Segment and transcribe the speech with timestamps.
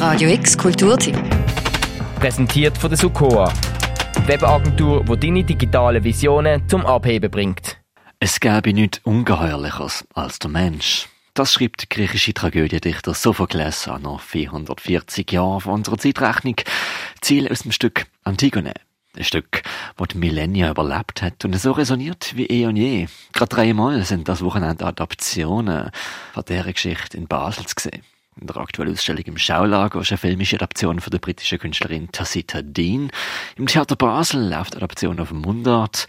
[0.00, 1.14] Radio X Kulturtipp.
[2.18, 3.52] Präsentiert von der Sukoa.
[4.24, 7.76] Webagentur, die deine digitalen Visionen zum Abheben bringt.
[8.18, 11.06] Es gäbe nichts Ungeheuerlicheres als der Mensch.
[11.34, 16.56] Das schreibt der griechische Tragödiedichter Sophokles an noch 440 Jahren von unserer Zeitrechnung.
[17.20, 18.72] Ziel aus dem Stück Antigone.
[19.14, 19.60] Ein Stück,
[19.98, 23.06] das die Millennia überlebt hat und so resoniert wie eh und je.
[23.34, 25.90] Gerade dreimal sind das Wochenende Adaptionen
[26.32, 28.02] von dieser Geschichte in Basel zu sehen.
[28.40, 32.62] In der aktuellen Ausstellung im Schaulager ist eine filmische Adaption von der britischen Künstlerin Tacita
[32.62, 33.10] Dean.
[33.56, 36.06] Im Theater Basel läuft Adaption auf Mundart.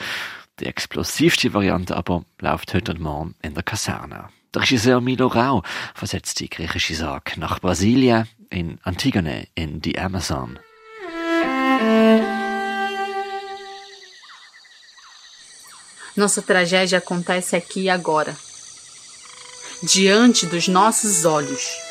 [0.62, 4.30] Die explosivste Variante aber läuft heute und morgen in der Kaserne.
[4.54, 5.64] Der Regisseur Milo Rau
[5.94, 10.58] versetzt die griechische Sage nach Brasilien in Antigone in die Amazon.
[16.16, 18.36] Nossa tragédia acontece aqui e agora,
[19.82, 21.91] diante dos nossos olhos.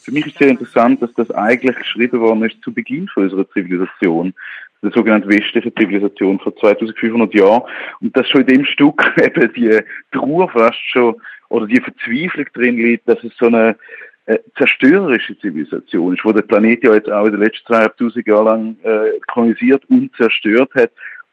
[0.00, 4.34] Für mich ist sehr interessant, dass das eigentlich geschrieben worden ist zu Beginn unserer Zivilisation,
[4.82, 7.62] der sogenannten westlichen Zivilisation vor 2500 Jahren.
[8.00, 9.80] Und dass schon in dem Stück eben die
[10.12, 11.16] Trauer fast schon
[11.48, 13.76] oder die Verzweiflung drin liegt, dass es so eine
[14.26, 18.46] äh, zerstörerische Zivilisation ist, wo der Planet ja jetzt auch in den letzten zweieinhalbtausend Jahren
[18.46, 20.90] lang äh, kolonisiert und zerstört hat.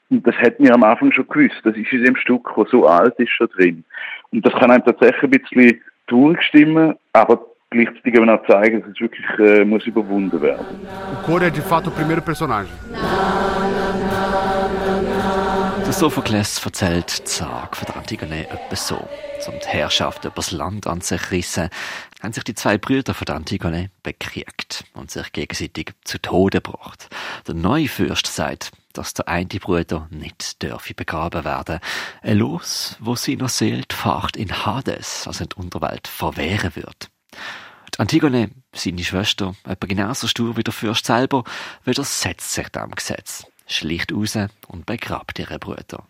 [0.09, 1.61] Und das hätten wir am Anfang schon gewusst.
[1.63, 3.83] Das ist in dem Stück, das so alt ist, schon drin.
[4.31, 8.91] Und das kann einem tatsächlich ein bisschen traurig stimmen, aber gleichzeitig eben auch zeigen, dass
[8.91, 10.65] es wirklich äh, muss überwunden werden.
[11.13, 12.71] O coro é de fato o primeiro personagem.
[15.85, 18.95] Der Sophokles erzählt die Sage von der Antigone etwas so.
[19.47, 21.69] Um die Herrschaft über das Land an sich rissen,
[22.21, 27.09] haben sich die zwei Brüder von der Antigone bekriegt und sich gegenseitig zu Tode gebracht.
[27.47, 31.79] Der neue Fürst sagt, dass der eine Bruder nicht dürfe begraben werden.
[32.21, 37.09] Ein Los, wo seiner Seele die Fahrt in Hades, also in die Unterwelt, verwehren wird.
[37.95, 41.43] Die Antigone, seine Schwester, etwa genauso stur wie der Fürst selber,
[41.83, 46.05] widersetzt sich dem Gesetz, schlicht raus und begrabt ihre Brüder.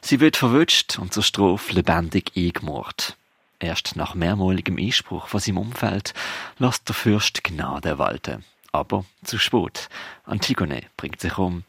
[0.00, 3.16] Sie wird verwünscht und zur Strophe lebendig eingemurrt.
[3.58, 6.12] Erst nach mehrmaligem Einspruch von seinem Umfeld
[6.58, 8.44] lässt der Fürst Gnade walten.
[8.72, 9.88] Aber zu spät.
[10.24, 11.64] Antigone bringt sich um.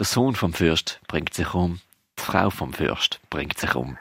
[0.00, 1.78] Der Sohn vom Fürst bringt sich um.
[2.18, 3.98] Die Frau vom Fürst bringt sich um.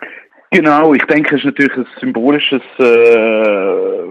[0.50, 4.06] Genau, ich denke, es ist natürlich ein symbolisches, äh,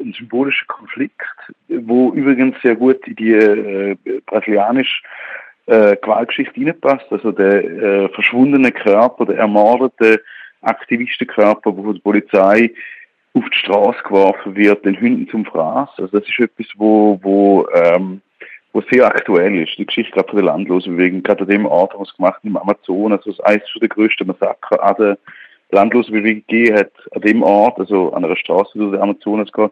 [0.00, 1.26] ein symbolischer Konflikt,
[1.66, 3.96] wo übrigens sehr gut in die äh,
[4.26, 5.02] brasilianische
[5.66, 7.06] äh, Gewaltgeschichte hineinpasst.
[7.10, 10.22] Also der äh, verschwundene Körper, der ermordete
[10.60, 12.70] Aktivistenkörper, wo von der Polizei
[13.32, 15.88] auf die Straße geworfen wird, den Hunden zum Fraß.
[15.98, 18.20] Also das ist etwas, wo, wo, ähm,
[18.74, 19.78] wo sehr aktuell ist.
[19.78, 23.30] Die Geschichte gerade von der Landlosenbewegung, gerade an dem Ort, was gemacht im Amazonas, also
[23.30, 25.18] das eines der größten Massaker an der
[25.70, 29.70] Landlosenbewegung gegeben hat, an dem Ort, also an einer Straße durch den Amazonas geht,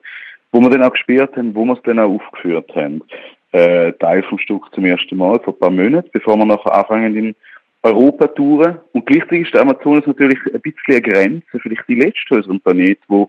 [0.52, 3.02] wo wir dann auch gesperrt haben, wo wir es dann auch aufgeführt haben.
[3.50, 7.16] Äh, Teil vom Stück zum ersten Mal vor ein paar Monaten, bevor wir nachher anfangen
[7.16, 7.34] in
[7.82, 8.78] Europa touren.
[8.92, 12.98] Und gleichzeitig ist der Amazonas natürlich ein bisschen eine Grenze, vielleicht die letzte unserem Planet,
[13.08, 13.28] wo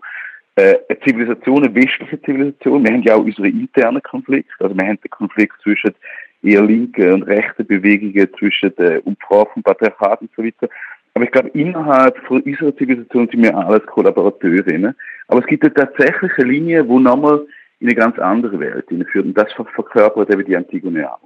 [0.56, 4.86] äh, eine Zivilisation, eine westliche Zivilisation, wir haben ja auch unsere internen Konflikte, also wir
[4.86, 5.94] haben den Konflikt zwischen
[6.42, 10.68] eher linken und rechten Bewegungen, zwischen der Umfrage vom Patriarchat und so weiter.
[11.14, 14.94] Aber ich glaube, innerhalb von unserer Zivilisation sind wir alles Kollaborateurinnen.
[15.28, 17.46] Aber es gibt eine tatsächliche Linie, wo nochmal
[17.80, 19.24] in eine ganz andere Welt hineinführt.
[19.24, 21.20] Und das verkörpert eben die Antigone auch.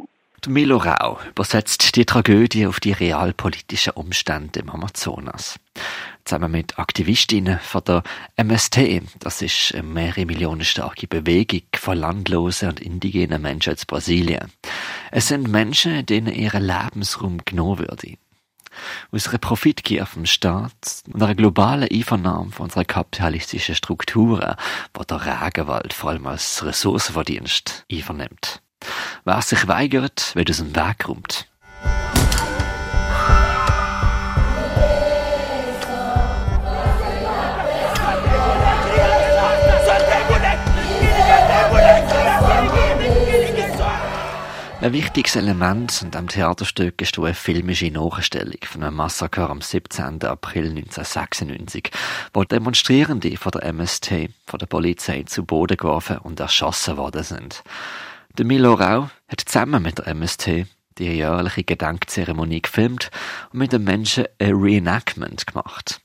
[0.46, 5.58] Milo Rau übersetzt die Tragödie auf die realpolitischen Umstände im Amazonas.
[6.28, 8.02] Zusammen mit Aktivistinnen von der
[8.36, 14.52] MST, das ist eine mehrere Millionen starke Bewegung von landlosen und indigenen Menschen aus Brasilien.
[15.10, 18.18] Es sind Menschen, denen ihre Lebensraum genommen würde.
[19.10, 24.54] Aus einer Profitgier vom Staat und einer globalen Einvernahme von unserer kapitalistischen Strukturen,
[24.92, 28.60] wo der Regenwald vor allem als Ressourcenverdienst einvernimmt.
[29.24, 31.48] Wer sich weigert, wird aus dem Weg geräumt.
[44.80, 50.22] Ein wichtiges Element in diesem Theaterstück ist eine filmische Nachstellung von einem Massaker am 17.
[50.22, 51.90] April 1996,
[52.32, 57.64] wo Demonstrierende von der MST von der Polizei zu Boden geworfen und erschossen worden sind.
[58.38, 60.66] Der Milo Rau hat zusammen mit der MST
[60.98, 63.10] die jährliche Gedenkzeremonie gefilmt
[63.52, 66.00] und mit den Menschen ein Reenactment gemacht.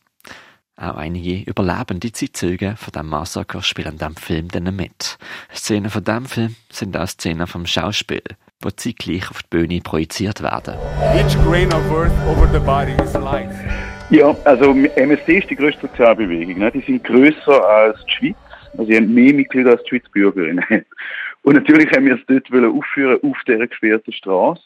[0.76, 5.20] Auch einige überlebende Zeitzeugen von dem Massaker spielen in diesem Film dann mit.
[5.54, 8.24] Szenen von diesem Film sind auch Szenen vom Schauspiel,
[8.72, 10.76] die zeitgleich auf die Bühne projiziert werden.
[11.16, 13.54] Each grain of earth over the body is life.
[14.10, 16.60] Ja, also MST ist die größte Sozialbewegung.
[16.60, 16.72] Ne?
[16.72, 18.36] Die sind größer als die Schweiz.
[18.74, 20.64] Also sie haben mehr Mitglieder als die Schweiz Bürgerinnen.
[21.44, 24.62] Und natürlich haben wir es dort aufführen auf dieser gesperrten Straße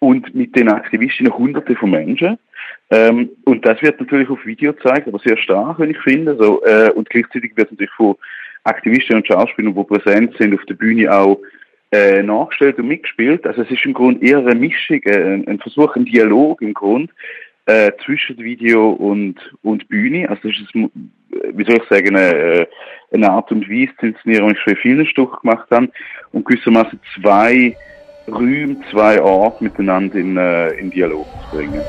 [0.00, 2.38] und mit den Aktivistinnen hunderte von Menschen.
[2.90, 6.36] Ähm, und das wird natürlich auf Video gezeigt, aber sehr stark, wenn ich finde.
[6.38, 8.16] So, äh, und gleichzeitig wird natürlich von
[8.64, 11.38] Aktivisten und Schauspielern, die präsent sind, auf der Bühne auch
[11.92, 13.46] äh, nachgestellt und mitgespielt.
[13.46, 17.12] Also es ist im Grunde eher eine Mischung, äh, ein Versuch, ein Dialog im Grunde
[17.66, 20.28] äh, zwischen Video und, und Bühne.
[20.28, 22.66] Also es ist, wie soll ich sagen, eine,
[23.12, 25.88] eine Art und Weise zu inszenieren, die ich schon in vielen Stücken gemacht habe
[26.32, 27.76] und gewissermaßen zwei
[28.28, 31.80] Räume, zwei Orte miteinander in, äh, in Dialog zu bringen.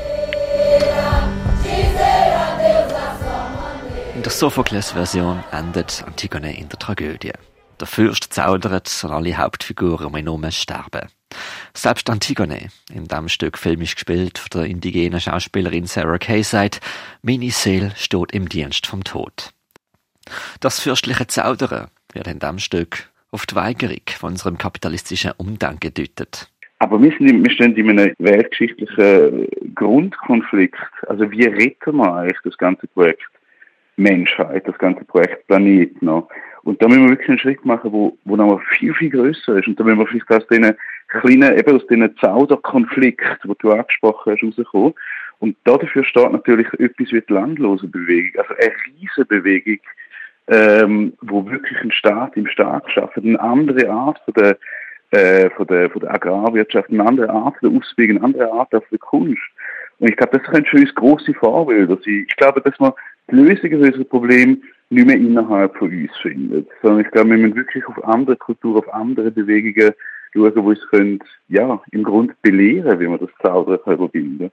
[4.14, 7.32] In der Sophokles-Version endet Antigone in der Tragödie.
[7.80, 11.08] Der Fürst zaudert und alle Hauptfiguren um ihn herum sterben.
[11.74, 16.80] Selbst Antigone, in dem Stück filmisch gespielt von der indigenen Schauspielerin Sarah Kay, sagt,
[17.22, 19.52] meine Seele steht im Dienst vom Tod.
[20.60, 26.50] Das fürstliche Zaudern wird in dem Stück auf die Weigerung von unserem kapitalistischen Umdenken gedeutet.
[26.80, 30.78] Aber wir, sind, wir stehen in einem weltgeschichtlichen Grundkonflikt.
[31.08, 33.22] Also wie retten wir eigentlich das ganze Projekt
[33.96, 36.28] Menschheit, das ganze Projekt Planet noch?
[36.68, 39.68] Und da müssen wir wirklich einen Schritt machen, wo, wo noch viel, viel größer ist.
[39.68, 40.76] Und da müssen wir vielleicht aus diesen
[41.08, 44.92] kleinen, eben aus diesen Zauderkonflikten, die du angesprochen hast, rauskommen.
[45.38, 49.78] Und dafür steht natürlich etwas wie die landlose Bewegung, also eine riesige Bewegung,
[50.48, 54.58] ähm, wo wirklich ein Staat im Staat schafft, eine andere Art von der,
[55.12, 58.84] äh, von der, von der Agrarwirtschaft, eine andere Art der Auswege, eine andere Art auf
[58.90, 59.40] der Kunst.
[60.00, 62.26] Und ich glaube, das könnte für uns grosse Vorbilder sein.
[62.28, 62.92] Ich glaube, dass man
[63.30, 67.38] die Lösung für unser Problem nicht mehr innerhalb von uns findet, sondern ich glaube, wir
[67.38, 69.92] müssen wirklich auf andere Kulturen, auf andere Bewegungen
[70.32, 71.18] schauen, die uns können,
[71.48, 74.50] ja, im Grunde belehren, wie man das Zaudern überwinden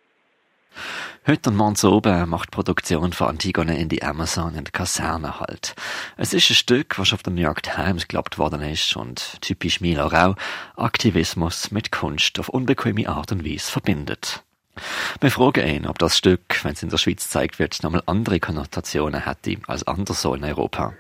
[1.28, 5.40] Heute und morgen oben macht die Produktion von Antigone in die Amazon in der Kaserne
[5.40, 5.74] halt.
[6.18, 9.82] Es ist ein Stück, was auf der New York Times geglaubt worden ist und typisch
[9.82, 10.36] Mila Rau
[10.76, 14.45] Aktivismus mit Kunst auf unbequeme Art und Weise verbindet.
[15.22, 18.40] Wir fragen ihn, ob das Stück, wenn es in der Schweiz gezeigt wird, nochmal andere
[18.40, 20.94] Konnotationen hätte als anderswo in Europa.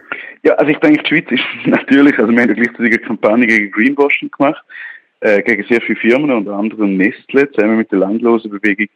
[0.43, 3.47] Ja, also ich denke, die Schweiz ist natürlich, also wir haben ja gleichzeitig eine Kampagne
[3.47, 4.63] gegen Greenwashing gemacht,
[5.21, 8.87] äh, gegen sehr viele Firmen, unter anderem Nestle, zusammen mit der Landlosenbewegung,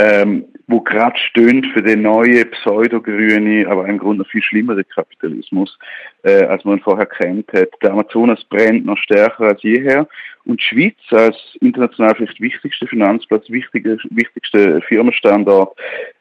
[0.00, 5.78] ähm, wo gerade stöhnt für den neuen pseudo-grüne, aber im Grunde viel schlimmeren Kapitalismus,
[6.22, 7.68] äh, als man vorher kennt hat.
[7.82, 10.08] Der Amazonas brennt noch stärker als jeher
[10.44, 15.76] und die Schweiz als international vielleicht wichtigster Finanzplatz, wichtiger, wichtigster Firmenstandort,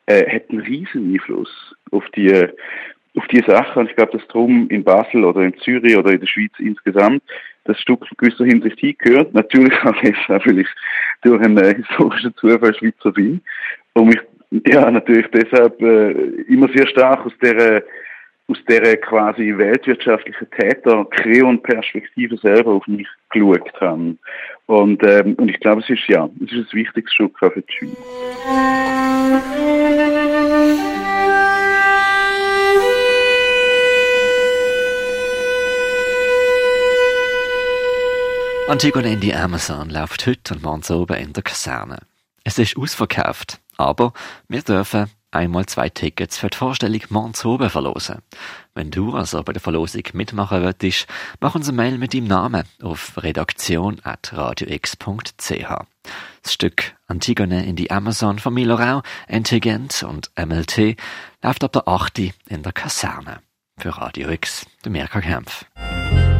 [0.07, 2.47] äh, hat einen riesen Einfluss auf die
[3.15, 3.79] auf die Sache.
[3.79, 7.23] Und ich glaube, dass drum in Basel oder in Zürich oder in der Schweiz insgesamt
[7.65, 9.33] das Stück in gewisser Hinsicht hingehört.
[9.33, 10.67] Natürlich auch deshalb, weil ich
[11.21, 13.41] durch einen äh, historischen Zufall Schweizer bin.
[13.93, 14.19] Und mich
[14.67, 16.11] ja natürlich deshalb äh,
[16.47, 17.83] immer sehr stark aus der
[18.49, 21.05] aus der quasi weltwirtschaftlichen Täter
[21.45, 24.17] und Perspektive selber auf mich geschaut haben.
[24.65, 27.71] Und, ähm, und ich glaube, es ist ja, es ist ein wichtiges Stück für die
[27.71, 27.95] Schweiz.
[38.69, 41.97] Antigone in die Amazon läuft heute und morgen oben in der Kaserne.
[42.43, 44.13] Es ist ausverkauft, aber
[44.47, 48.21] wir dürfen einmal zwei Tickets für die Vorstellung morgen oben verlosen.
[48.75, 51.07] Wenn du also bei der Verlosung mitmachen möchtest,
[51.39, 55.85] mach uns eine Mail mit deinem Namen auf redaktion.radiox.ch.
[56.43, 60.95] Das Stück Antigone in die Amazon von Milorau, Intelligent und MLT
[61.41, 62.19] läuft ab der 8.
[62.19, 63.39] in der Kaserne.
[63.79, 65.65] Für Radio X, der Mirka Kempf.